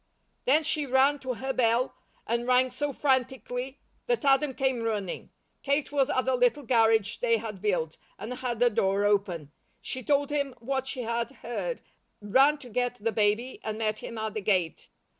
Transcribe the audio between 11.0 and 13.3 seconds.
had heard, ran to get the